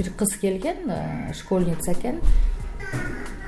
[0.00, 0.76] бир кыз келген
[1.34, 2.20] школьница экен.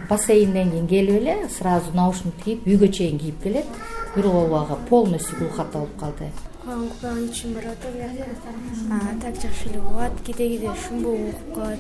[0.08, 3.64] Бассейнден кийин келип эле сразу наушник кийип үйгө чейин кийип келет.
[4.14, 6.29] Бирок убагы полностью глухота болуп калды.
[6.62, 11.79] Кулагым укпаган ичим барып атат так жакшы эле угат кээде кээде шумбу угуп калат.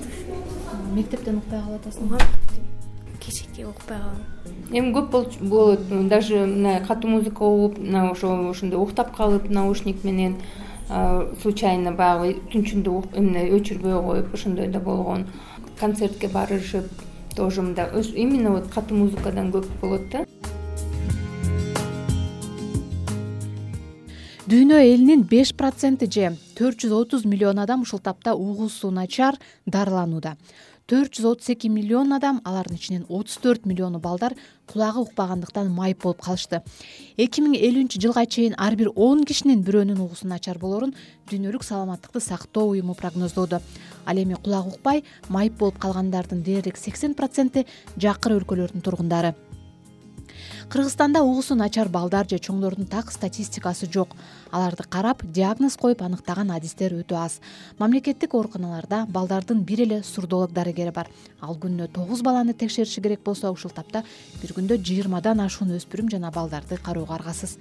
[0.94, 2.18] Мектептен укпай калып атасыңбы
[3.20, 4.16] кечээки укпай калам
[4.72, 6.08] эми көп болот.
[6.08, 10.36] Даже мына катуу музыка угуп мына ошо ошондой уктап калып наушник менен
[11.42, 15.26] случайно баягы түнчүндө эмне өчүрбөй коюп ошондой да болгон
[15.80, 16.90] концертке барышып
[17.36, 20.26] тоже мындай именно вот катуу музыкадан көп болот да.
[24.52, 30.36] Дүйнө элинин беш проценти же төрт жүз отуз миллион адам ушул тапта угуусу начар дарыланууда
[30.90, 34.34] төрт жүз отуз эки миллион адам алардын ичинен отуз төрт миллиону балдар
[34.70, 36.62] кулагы укпагандыктан майып болуп калышты.
[37.16, 40.94] Эки миң элүүнчү жылга чейин ар бир он кишинин бирөөнүн угуусу начар болорун
[41.30, 43.62] дүйнөлүк саламаттыкты сактоо уюму прогноздоодо.
[44.06, 49.34] Ал эми кулагы укпай майып болуп калгандардын дээрлик сексен проценти жакыр өлкөлөрдүн тургундары
[50.68, 54.16] кыргызстанда угуусу начар балдар же чоңдордун так статистикасы жок.
[54.50, 57.40] Аларды карап диагноз коюп аныктаган адистер өтө аз.
[57.78, 61.08] Мамлекеттик ооруканаларда балдардын бир эле сурдолог дарыгери бар.
[61.40, 64.04] Ал күнүнө тогуз баланы текшериши керек болсо ушул тапта
[64.42, 67.56] бир күндө жыйырмадан ашуун өспүрүм жана балдарды кароого аргасыз.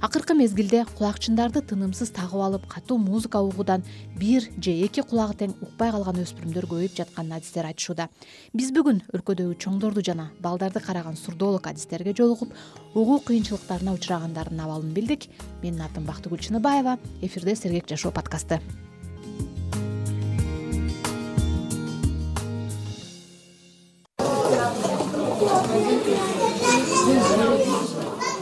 [0.00, 3.84] Акыркы мезгилде кулакчындарды тынымсыз тагып алып катуу музыка угуудан
[4.18, 8.08] бир же эки кулагы тең укпай калган өспүрүмдөр көбөйүп жатканын адистер айтышууда.
[8.52, 12.41] Биз бүгүн өлкөдөгү чоңдорду жана балдарды караган сурдолог адистерге жолугуп
[12.94, 15.28] угуу кыйынчылыктарына учурагандардын абалын билдик.
[15.62, 18.60] Менин атым бактыгүл чыныбаева эфирде сергек жашоо подкасты.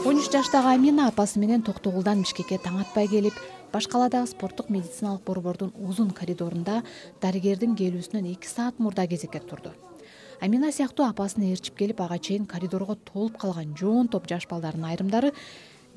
[0.05, 3.37] Он үч жаштагы амина апасы менен токтогулдан бишкекке таң атпай келип
[3.73, 6.81] баш каладагы спорттук медициналык борбордун узун коридорунда
[7.21, 9.71] дарыгердин келүүсүнөн эки саат мурда кезекке турду
[10.41, 15.29] амина сыяктуу апасын ээрчип келип ага чейин коридорго толуп калган жоон топ жаш балдардын айрымдары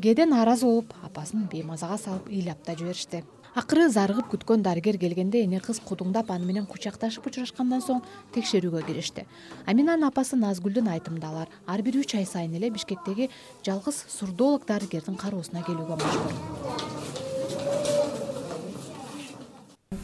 [0.02, 3.24] кээде нааразы болуп апасын беймазага салып ыйлап да жиберишти.
[3.54, 8.00] Акыры зарыгып күткөн дарыгер келгенде эне кыз кудуңдап аны менен кучакташып учурашкандан соң
[8.34, 9.22] текшерүүгө киришти
[9.70, 13.30] аминанын апасы назгүлдүн айтымында алар ар бир үч ай сайын эле бишкектеги
[13.62, 16.34] жалгыз сурдолог дарыгердин кароосуна келүүгө мажбур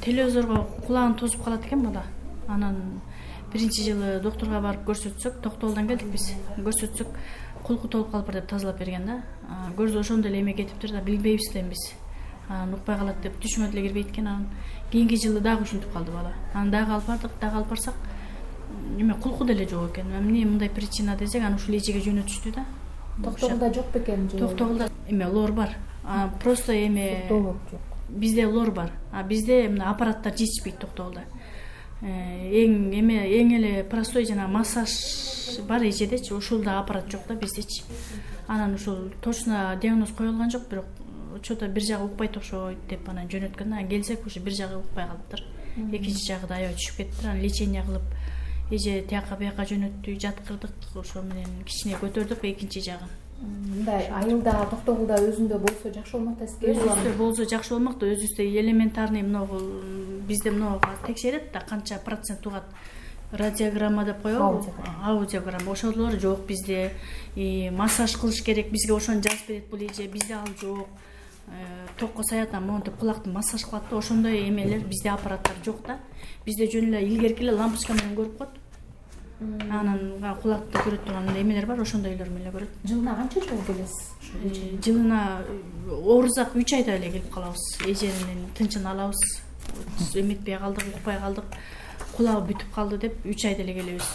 [0.07, 2.07] телевизорго кулагын тосуп калат экен бала
[2.47, 3.03] анан
[3.53, 6.33] биринчи жылы доктурга барып көрсөтсөк токтогулдан келдик биз.
[6.57, 7.09] Көрсөтсөк
[7.65, 9.23] кулку толуп калыптыр деп тазалап берген да.
[9.77, 11.93] Көзү ошондой эле эме кетиптир да билбейбиз да эми биз.
[12.49, 14.47] Анан укпай калат деп түшүмө деле кирбейт экен анан.
[14.91, 16.33] Кийинки жылы дагы ушинтип калды бала.
[16.55, 17.95] Анан дагы алып бардык дагы алып барсак
[18.99, 20.07] эме кулку деле жок экен.
[20.19, 22.65] Эмне мындай причина десек анан ушул эжеге жөнөтүштү да.
[23.23, 25.77] Токтогулда жок бекен же токтогулда эме лор бар.
[26.43, 27.57] Просто эме жок.
[28.09, 28.91] Бизде лор бар.
[29.13, 31.23] А бизде мына аппараттар жетишпейт токтогулда
[32.03, 34.91] эң эме эң эле простой жанагы массаж
[35.69, 37.83] бар эжедечи ушул да аппарат жок да биздечи.
[38.49, 40.87] Анан ушул точно диагноз коюлган жок бирок
[41.43, 44.79] че то бир жагы укпайт окшойт деп анан жөнөткөн да анан келсек уже бир жагы
[44.79, 45.45] укпай калыптыр
[45.93, 48.03] экинчи жагы да аябай түшүп кетиптир анан лечение кылып
[48.71, 53.09] эже тияка бияка жөнөттү жаткырдык ошо менен кичине көтөрдүк экинчи жагын.
[53.41, 58.45] Мындай айылда токтогулда өзүндө болсо жакшы болмок да сизге өзүбүздө болсо жакшы болмок да өзүбүздө
[58.61, 59.61] элементарный мынагу
[60.31, 62.65] бизде мынага текшерет да канча процент угат
[63.33, 64.65] радиограмма деп коебу
[65.05, 65.73] аудиограмма.
[65.73, 66.93] Ошолор жок бизде.
[67.73, 70.89] Массаж кылыш керек бизге ошону жазып берет бул эже бизде ал жок.
[71.49, 73.97] Э, токко саят анан монтип кулакты массаж кылат да.
[73.97, 75.99] Ошондой эмелер бизде аппараттар жок да.
[76.45, 78.51] Бизде жөн эле илгерки эле лампочка менен көрүп коет.
[79.71, 82.81] Анан кулакты көрөт турган эмелер бар ошондойлор менен эле көрөт.
[82.85, 84.11] Жылына канча жолу келесиз?
[84.43, 85.43] Э, жылына
[85.89, 87.79] оорузак үч айда эле келип калабыз.
[87.87, 89.50] Эженин тынчын алабыз
[90.15, 91.45] эметпей калдык укпай калдык
[92.17, 94.09] кулагы бүтүп калды деп үч айда эле келебиз.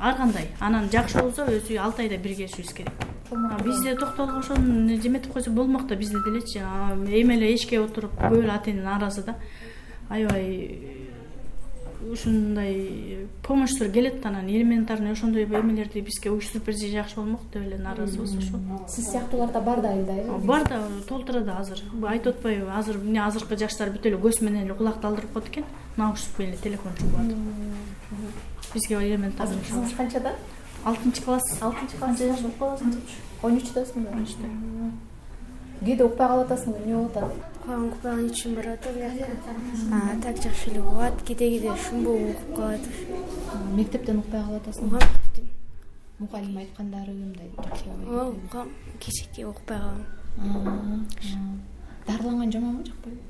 [0.00, 2.92] Ар кандай анан жакшы болсо өзү алты айда бир келишибиз керек.
[3.64, 6.58] Бизде токтогулга ошону эметип койсок болмок да бизде делечи.
[6.58, 9.36] Эми эле эшикке отуруп көп эле ата эне нааразы да.
[10.08, 11.09] Аябай
[12.12, 18.36] ушундай помощьтор келет анан элементарный ошондой эмелерди бизге уюштуруп берсе жакшы болмок деп эле нааразыбыз
[18.36, 18.58] ошо
[18.88, 21.82] сиз сыяктуулар да бар да айылда э бар да толтура да азыр.
[22.06, 25.64] Айтып атпайбы азыр эмне азыркы жаштар бүт эле көз менен эле кулакты алдырып коет экен.
[25.96, 30.34] Наушник менен эле телефон чугуп атып бизге элементарный кызыңыз канчада
[30.84, 31.58] алтынчы класс.
[31.60, 32.20] Алтынчы класс.
[32.20, 32.94] Болуп каласың
[33.42, 34.48] он үчтөсүңбү он үчтө
[35.84, 36.82] кээде укпай калып атасыңбы?
[36.84, 42.56] Эмне болуп атат укпаган ичим барып атат так жакшы эле угат кээде кээде шумбу угуп
[42.56, 42.80] калат.
[43.76, 45.10] Мектептен укпай калып атасыңбы угам
[46.18, 48.68] мугалим айткандары мындай жакшы ооба укам
[49.00, 51.06] кечээки укпай калам.
[52.06, 53.20] Дарыланган жаманбы жакпайбы?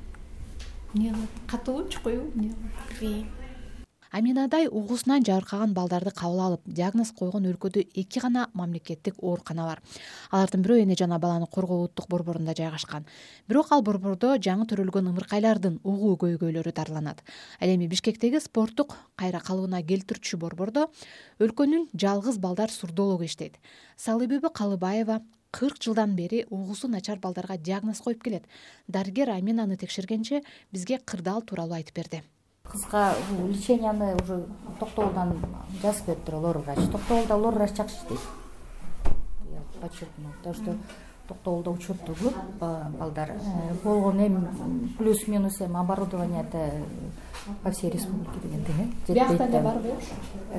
[0.93, 1.29] Эмне кылат?
[1.47, 2.99] Катуубу чукуйбу эмне кылат?
[2.99, 3.27] Билбейм
[4.11, 9.81] аминадай угуусунан жабыркаган балдарды кабыл алып диагноз койгон өлкөдө эки гана мамлекеттик оорукана бар.
[10.31, 13.05] Алардын бирөө эне жана баланы коргоо улуттук борборунда жайгашкан.
[13.47, 17.23] Бирок ал борбордо жаңы төрөлгөн ымыркайлардын угуу көйгөйлөрү дарыланат.
[17.61, 20.89] Ал эми бишкектеги спорттук кайра калыбына келтирүүчү борбордо
[21.39, 23.55] өлкөнүн жалгыз балдар сурдологу иштейт.
[23.95, 25.21] Салыбүбү калыбаева
[25.51, 28.43] кырк жылдан бери угуусу начар балдарга диагноз коюп келет.
[28.87, 32.23] Дарыгер аминаны текшергенче бизге кырдаал тууралуу айтып берди
[32.71, 33.13] кыска
[33.47, 34.45] леченияны уже
[34.79, 35.35] токтогулдан
[35.81, 36.79] жазып бериптир лор врач.
[36.91, 38.19] Токтогулда лор врач жакшы иштейт
[39.51, 40.75] я подчеркну потому что
[41.27, 46.69] токтогулда учету көп балдар э, болгону эми плюс минус эми оборудование да
[47.63, 49.93] по всей республике дегендей э биякта эле барбы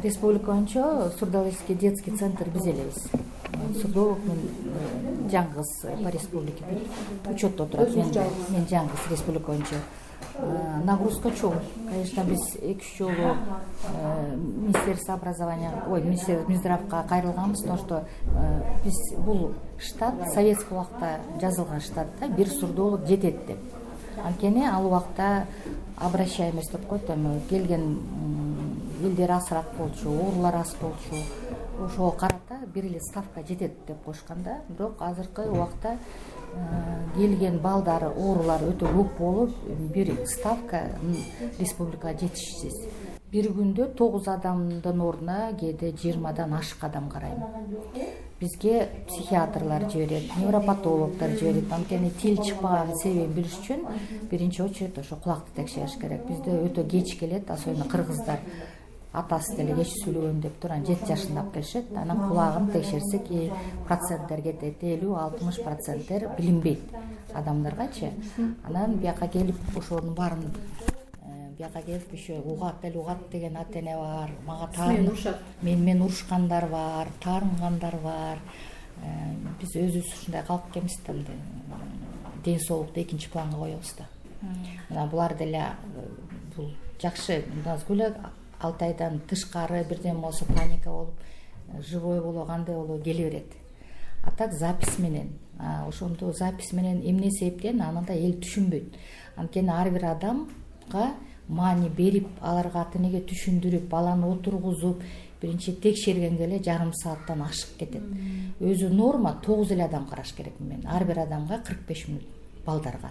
[0.02, 3.08] республика боюнча сурдологический детский центр биз элебиз.
[3.80, 9.76] Сурдолог мен э, жаңгыз по республике бүт учетто турат мен жаңгыз республика боюнча.
[9.76, 10.11] Э,
[10.84, 11.54] нагрузка чоң.
[11.88, 19.18] Конечно биз эки үч жолу э, министерство образования ой минздравка кайрылганбыз потому что э, биз
[19.18, 23.58] бул штат советский убакта жазылган штат да бир сурдолог жетет деп.
[24.24, 25.46] Анткени ал убакта
[25.96, 27.98] обращаемость деп коет эми келген
[29.02, 31.16] элдер азыраак болчу оорулар аз болчу
[31.80, 34.60] ошого карата бир эле ставка жетет деп коюшкан да.
[34.68, 35.98] Бирок азыркы убакта
[36.52, 39.54] Э, келген балдары оорулары өтө көп болуп
[39.94, 40.82] бир ставка
[41.58, 42.76] республикага жетишсиз.
[43.32, 47.40] Бир күндө тогуз адамдын ордуна кээде жыйырмадан ашык адам карайм.
[48.40, 51.72] Бизге психиатрлар жиберет невропатологдор жиберет.
[51.72, 53.86] Анткени тил чыкпаган себебин билиш үчүн
[54.30, 56.26] биринчи очередь ошо кулакты текшериш керек.
[56.28, 58.40] Бизде өтө кеч келет особенно кыргыздар
[59.12, 61.90] атасы деле кеч сүйлөгөн деп туруп анан жети жашында алып келишет.
[61.96, 63.28] Анан кулагын текшерсек
[63.86, 64.82] проценттер кетет.
[64.82, 66.94] Элүү алтымыш проценттер билинбейт
[67.34, 68.12] адамдаргачы.
[68.64, 70.48] Анан бияка келип ошонун баарын
[71.22, 74.30] э, бияка келип еще угат эле угат деген ата эне бар.
[74.46, 78.38] Мага мени менен урушкандар бар таарынгандар бар.
[79.02, 81.36] Э, биз өзүбүз ушундай калып экенбиз да мындай
[82.44, 84.06] ден соолукту экинчи планга коебуз да.
[84.88, 85.66] Мына булар деле
[85.96, 86.08] э,
[86.56, 86.72] бул
[87.02, 87.44] жакшы.
[87.64, 88.14] Назгүл
[88.62, 91.14] алты айдан тышкары бирдеме болсо паника болуп
[91.68, 93.52] э, живой болобу кандай болобу келе берет.
[94.22, 95.32] А так запись менен.
[95.58, 98.96] Ошондо запись менен эмне себептен аны да эл түшүнбөйт.
[99.36, 101.14] Анткени ар бир адамга
[101.48, 105.02] маани берип аларга ата энеге түшүндүрүп баланы отургузуп
[105.40, 108.02] биринчи текшергенге эле жарым сааттан ашык кетет.
[108.60, 110.86] Өзү норма тогуз эле адам караш керекмин мен.
[110.86, 113.10] Ар бир адамга кырк беш мүнөт балдарга.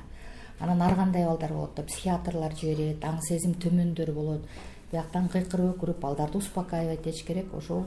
[0.60, 4.46] Анан ар кандай балдар болот да психиатрлар жиберет аң сезим төмөндөр болот
[4.92, 7.54] бияктан кыйкырып өкүрүп балдарды успокаивать этиш керек.
[7.54, 7.86] Ошол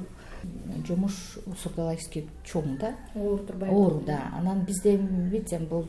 [0.87, 5.87] жумуш сурдологический чоң да оорутурбай оору да анан бизде видите бул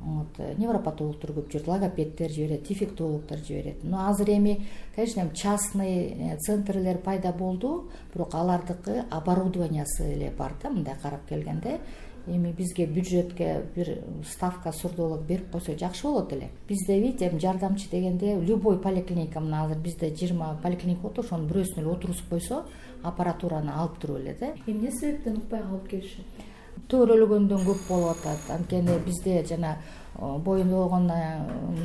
[0.00, 3.84] вот невропатологдор көп жиберет логопеддер жиберет дефектологдор жиберет.
[3.84, 4.66] Но азыр эми
[4.96, 11.26] конечно эми частный э, центрлер пайда болду бирок алардыкы оборудованиясы эле бар да мындай карап
[11.28, 11.80] келгенде
[12.26, 16.50] эми бизге бюджетке бир ставка сурдолог берип койсо жакшы болот эле.
[16.68, 21.82] Бизде видите эми жардамчы дегенде любой поликлиника мына азыр бизде жыйырма поликлиника болот ошонун бирөөсүнө
[21.82, 22.64] эле отургузуп койсо
[23.02, 24.52] аппаратураны алып туруп эле да.
[24.66, 26.44] Эмне себептен укпай калып келишет?
[26.88, 28.50] Төрөлгөндөн көп болуп атат.
[28.50, 29.76] Анткени бизде жана
[30.18, 31.10] боюнда болгон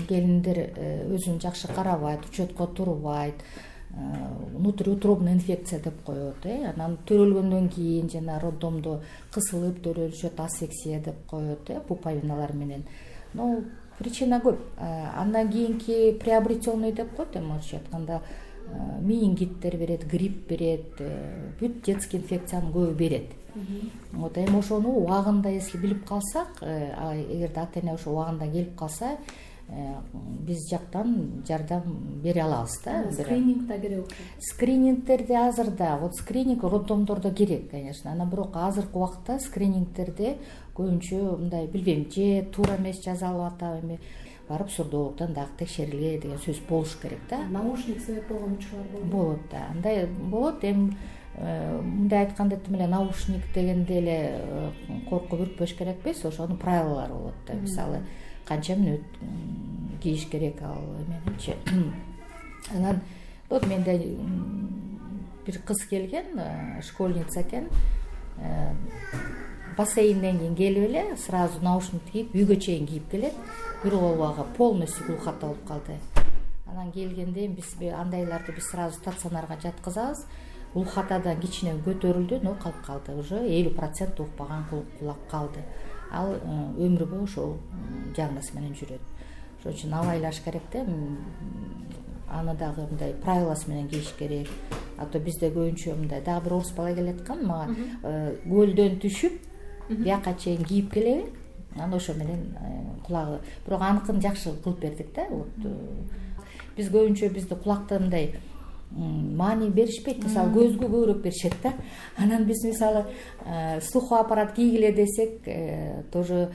[0.07, 3.35] келиндер э, өзүн жакшы карабайт учетко турбайт.
[3.35, 6.73] Э, внутриутробный инфекция деп коет э.
[6.73, 9.01] Анан төрөлгөндөн кийин жана роддомдо
[9.33, 12.83] кысылып төрөлүшөт асексия деп коет э пуповиналар менен.
[13.33, 13.63] Ну
[13.97, 14.59] причина көп.
[14.77, 18.21] Э, андан кийинки приобретенный деп коет эми орусча айтканда
[18.67, 21.01] э, менингиттер берет грипп берет
[21.59, 23.31] бүт детский инфекциянын көбү берет.
[24.11, 29.56] Вот эми ошону убагында если билип калсак эгерде ата эне ошо убагында келип калса Э,
[29.67, 31.83] биз жактан жардам
[32.23, 38.11] бере алабыз да скрининг да керек окшойт скринингтерди азыр да вот скрининг роддомдордо керек конечно.
[38.11, 40.37] Анан бирок азыркы убакта скринингтерди
[40.75, 43.99] көбүнчө мындай билбейм же туура эмес жасалып атабы эми
[44.47, 47.43] барып сурдологдон дагы текшерилгиле деген сөз болуш керек да.
[47.49, 49.65] Наушник себеп болгон учурлар болот болот да.
[49.71, 50.63] Андай болот.
[50.63, 50.95] Эми
[51.35, 54.71] э, мындай айтканда тим эле наушник дегенде эле э,
[55.09, 57.99] коркуп үркпөш керек эмес ошонун правилалары болот да мисалы
[58.47, 61.55] канча мүнөт кийиш керек ал эменичи
[62.75, 63.01] анан
[63.49, 64.17] вот менде
[65.47, 67.69] бир кыз келген э, школьница экен.
[68.37, 68.73] Э,
[69.77, 73.33] бассейнден кийин келип эле сразу наушник кийип үйгө чейин кийип келет.
[73.83, 75.99] Бир колбагы полностью глухота болуп калды.
[76.65, 80.25] Анан келгенде эми биз андайларды биз сразу стационарга жаткызабыз.
[80.73, 83.39] Глухотадан кичине көтөрүлдү но калып калды уже.
[83.39, 84.65] Элүү процент укпаган
[84.99, 85.63] кулак калды
[86.11, 87.57] ал э, өмүр бою ошол
[88.15, 89.01] диагноз менен жүрөт.
[89.59, 90.85] Ошон үчүн абайлаш керек да
[92.29, 94.49] аны дагы мындай правиласы менен кийиш керек.
[94.97, 99.39] А то бизде көбүнчө мындай дагы бир орус бала келаткан мага э, көлдөн түшүп
[99.89, 101.31] бияка чейин кийип келеби
[101.75, 105.47] анан ошо менен э, кулагы бирок аныкын жакшы кылып бердик да вот
[106.77, 108.33] биз көбүнчө бизде кулакта мындай
[108.91, 111.73] маани беришпейт мисалы көзгө көбүрөөк беришет да.
[112.17, 113.05] Анан биз мисалы
[113.81, 115.43] слуховой аппарат кийгиле десек
[116.11, 116.51] тоже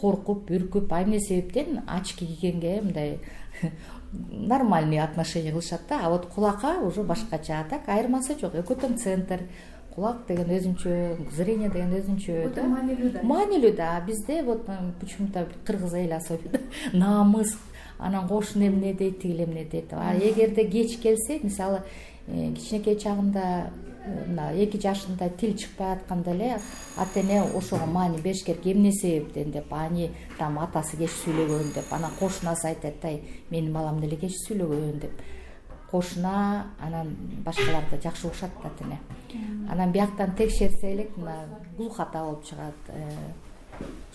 [0.00, 1.82] коркуп үркүп а эмне себептен?
[1.86, 3.18] Очки кийгенге мындай
[4.12, 6.00] нормальный отношение кылышат да.
[6.04, 7.60] А вот кулакка уже башкача.
[7.60, 8.54] А так айырмасы жок.
[8.54, 9.46] Экөө тең центр
[9.94, 13.22] кулак деген өзүнчө зрение деген өзүнчө маанилүү да.
[13.22, 13.96] Маанилүү да.
[13.96, 14.66] А бизде вот
[15.00, 16.60] почему то кыргыз эли особенно
[16.92, 17.56] намыс
[17.98, 19.92] анан кошуна эмне дейт тигил эмне дейт.
[19.92, 21.82] А эгерде кеч келсе мисалы
[22.26, 23.70] э, кичинекей чагында
[24.08, 26.58] мына эки жашында тил чыкпай атканда эле
[26.96, 31.92] ата эне ошого маани бериш керек эмне себептен деп ани там атасы кеч сүйлөгөн деп
[31.92, 35.22] анан кошунасы айтат ай менин балам деле кеч сүйлөгөн деп.
[35.90, 37.14] Кошуна анан
[37.44, 38.98] башкалар да жакшы угушат да ата эне
[39.70, 41.44] анан бияктан текшерсе элек мына
[41.76, 43.10] глухота болуп чыгат э,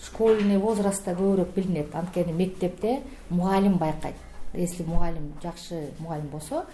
[0.02, 1.94] школьный возрастта көбүрөөк билинет.
[1.94, 4.16] Анткени мектепте мугалим байкайт.
[4.52, 6.64] Если мугалим жакшы мугалим болсо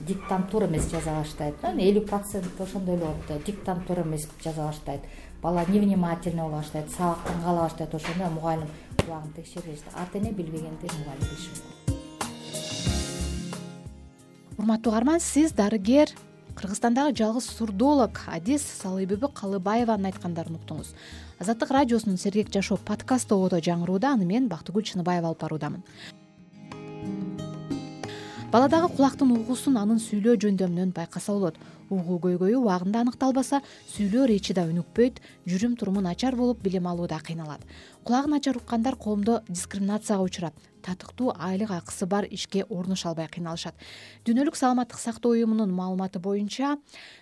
[0.00, 3.38] диктантура эмес жаза баштайт элүү процент ошондой эле болот да.
[3.38, 5.00] Диктантура эмес жаза баштайт
[5.42, 8.68] бала невнимательный боло баштайт сабактан кала баштайт ошондо мугалим
[9.04, 11.96] кулагын текшергич ата эне билбегенде мугалим билиши мүмкүн.
[14.58, 16.10] Урматтуу угарман сиз дарыгер
[16.54, 20.94] кыргызстандагы жалгыз сурдолог адис салыйбүбү калыбаеванын айткандарын уктуңуз
[21.40, 25.82] азаттык радиосунун сергек жашоо подкаст тободо жаңырууда аны мен бактыгүл чыныбаева алып баруудамын.
[28.52, 31.56] Баладагы кулактын угуусун анын сүйлөө жөндөмүнөн байкаса болот.
[31.88, 33.62] Угуу көйгөйү убагында аныкталбаса
[33.94, 37.64] сүйлөө речи да өнүкпөйт жүрүм туруму начар болуп билим алууда кыйналат.
[38.04, 43.74] Кулагы начар уккандар коомдо дискриминацияга учурап татыктуу айлык акысы бар ишке орношо албай кыйналышат.
[44.26, 46.76] Дүйнөлүк саламаттык сактоо уюмунун маалыматы боюнча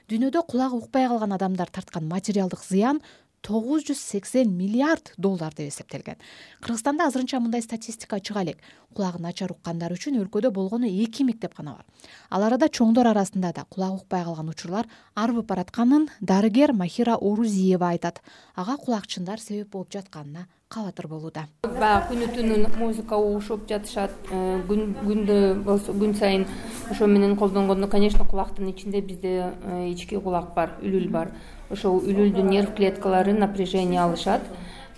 [0.09, 3.01] дүйнөдө кулагы укпай калган адамдар тарткан материалдык зыян
[3.43, 6.17] тогуз жүз сексен миллиард доллар деп эсептелген.
[6.61, 8.59] Кыргызстанда азырынча мындай статистика чыга элек.
[8.95, 11.87] Кулагы начар уккандар үчүн өлкөдө болгону эки мектеп гана бар.
[12.31, 18.23] Ал арада чоңдор арасында да кулагы укпай калган учурлар арбып баратканын дарыгер махира орузиева айтат.
[18.55, 21.47] Ага кулакчындар себеп болуп жатканына кабатыр болууда.
[21.65, 26.45] Баягы күнү түнү музыка угушуп жатышат э, күндө болсо күн сайын
[26.93, 31.33] ошо менен колдонгондо конечно кулактын ичинде бизде э, ички кулак бар үлүл бар.
[31.71, 34.43] Ошол үлүлдүн нерв клеткалары напряжение алышат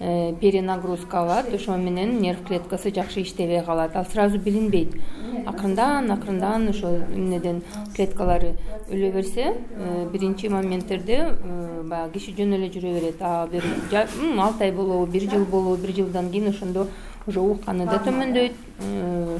[0.01, 4.95] перенагрузка алат ошо менен нерв клеткасы жакшы иштебей калат ал сразу билинбейт.
[5.47, 7.63] Акырындан акырындан ошо эмнеден
[7.95, 8.57] клеткалары
[8.89, 13.21] өлө берсе э, биринчи моменттерде э, баягы киши жөн эле жүрө берет.
[13.21, 16.87] А бир алты ай болобу бир жыл болобу бир жылдан кийин ошондо
[17.27, 18.53] уже укканы да төмөндөйт.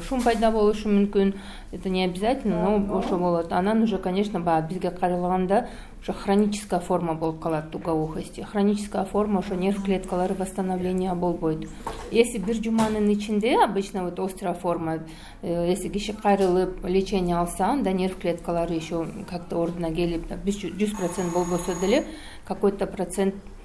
[0.07, 1.33] Шум пайда болушу мүмкүн.
[1.71, 3.51] Это не обязательно но ошо болот.
[3.51, 5.67] Анан уже конечно баягы бизге каралганда
[6.01, 11.69] уже хроническая форма болуп калат тугоухости хроническая форма ошо нерв клеткалары восстановления болбойт.
[12.11, 14.99] Если бир жуманын ичинде обычно вот острая форма
[15.41, 20.97] э, если киши кайрылып лечение алса анда нерв клеткалары еще как то ордуна келип жүз
[20.97, 22.05] процент болбосо деле
[22.45, 23.60] какой то процент э,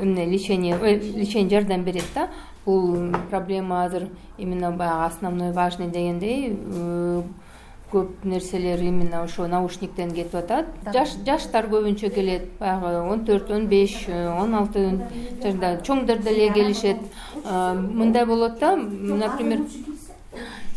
[0.00, 2.28] эмне лечение э, лечение жардам берет да.
[2.64, 4.08] Бул проблема азыр
[4.38, 6.56] именно баягы основной важный дегендей
[7.90, 10.68] көп нерселер именно ошо наушниктен кетип атат.
[11.26, 15.00] Жаштар көбүнчө келет баягы он төрт он беш он алты
[15.42, 16.98] жашда чоңдор деле келишет.
[17.44, 19.66] Мындай болот да например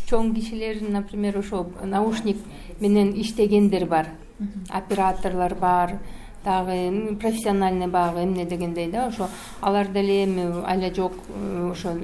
[0.08, 2.38] чоң кишилер например ошо наушник
[2.80, 4.08] менен иштегендер бар
[4.70, 5.98] операторлор бар
[6.44, 9.28] дагы профессиональный баягы эмне дегендей да ошо
[9.60, 11.94] алар деле эми айла жок э, ошо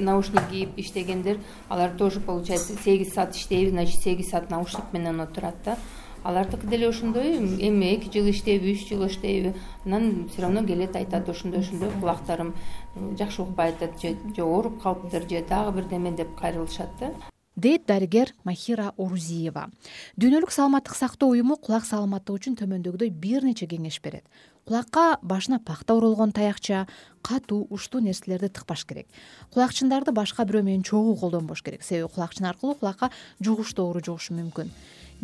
[0.00, 5.56] наушник кийип иштегендер алар тоже получается сегиз саат иштейби значит сегиз саат наушник менен отурат
[5.64, 5.78] да.
[6.24, 9.54] Алардыкы деле ошондой эми эки жыл иштейби үч жыл иштейби
[9.84, 12.54] анан все равно келет айтат ошондой ошондой кулактарым
[12.96, 17.12] э, жакшы укпай атат же ооруп калыптыр же дагы бирдеме деп кайрылышат да
[17.58, 19.68] дейт дарыгер махира орузиева.
[20.16, 24.22] Дүйнөлүк саламаттык сактоо уюму кулак саламаттыгы үчүн төмөндөгүдөй бир нече кеңеш берет.
[24.64, 26.86] Кулакка башына пахта оролгон таякча
[27.20, 29.08] катуу уштуу нерселерди тыкпаш керек.
[29.50, 31.82] Кулакчындарды башка бирөө менен чогуу колдонбош керек.
[31.82, 33.10] Себеби кулакчын аркылуу кулакка
[33.42, 34.70] жугуштуу оору жугушу мүмкүн.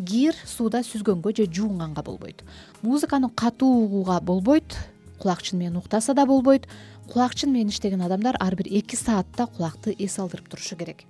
[0.02, 2.42] Кир сууда сүзгөнгө же жуунганга болбойт.
[2.82, 4.74] Музыканы катуу угууга болбойт
[5.22, 6.66] кулакчын менен уктаса да болбойт.
[7.12, 11.04] Кулакчын менен иштеген адамдар ар бир эки саатта кулакты эс алдырып турушу керек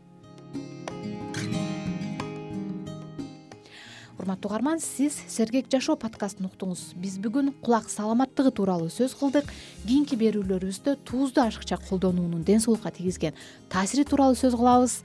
[4.18, 6.94] урматтуу угарман сиз сергек жашоо подкастын уктуңуз.
[7.00, 9.48] Биз бүгүн кулак саламаттыгы тууралуу сөз кылдык.
[9.86, 13.34] Кийинки берүүлөрүбүздө туузду ашыкча колдонуунун ден соолукка тийгизген
[13.68, 15.00] таасири тууралуу сөз кылабыз.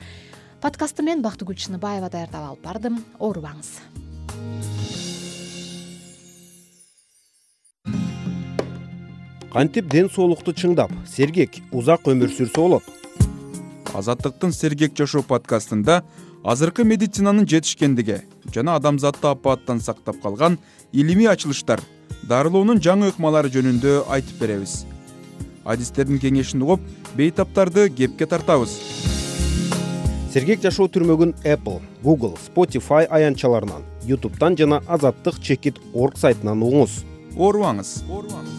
[0.61, 3.01] Подкастты мен бактыгүл чыныбаева даярдап алып бардым.
[3.17, 3.79] Оорубаңыз.
[9.49, 12.98] Кантип ден соолукту чыңдап сергек узак өмүр сүрсө болот
[13.98, 16.01] азаттыктын сергек жашоо подкастында
[16.43, 18.22] азыркы медицинанын жетишкендиги
[18.53, 20.58] жана адамзатты апааттан сактап калган
[20.91, 21.81] илимий ачылыштар
[22.29, 24.84] дарылоонун жаңы ыкмалары жөнүндө айтып беребиз.
[25.65, 26.84] Адистердин кеңешин угуп
[27.17, 28.77] бейтаптарды кепке тартабыз.
[30.34, 37.03] Сергек жашоо түрмөгүн apple google spotify аянтчаларынан youtубедан жана азаттык чекит орг сайтынан угуңуз.
[37.38, 38.58] Оорубаңыз